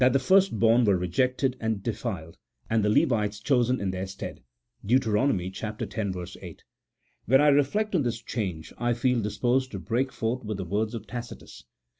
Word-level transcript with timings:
233 0.01 0.19
the 0.19 0.27
firstborn 0.41 0.83
were 0.83 0.97
rejected 0.97 1.55
and 1.59 1.83
defiled, 1.83 2.35
and 2.71 2.83
the 2.83 2.89
Levites 2.89 3.39
chosen 3.39 3.79
in 3.79 3.91
their 3.91 4.07
stead 4.07 4.41
(Dent. 4.83 5.05
x. 5.05 6.37
8). 6.41 6.63
When 7.27 7.39
I 7.39 7.47
reflect 7.49 7.93
on 7.93 8.01
this 8.01 8.19
change, 8.19 8.73
I 8.79 8.93
feel 8.95 9.21
disposed 9.21 9.69
to 9.73 9.79
break 9.79 10.11
forth 10.11 10.43
with 10.43 10.57
the 10.57 10.65
words 10.65 10.95
of 10.95 11.05
Tacitns. 11.05 11.65